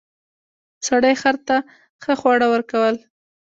سړي 0.87 1.13
خر 1.21 1.35
ته 1.47 1.57
ښه 2.03 2.13
خواړه 2.19 2.47
ورکول. 2.53 2.95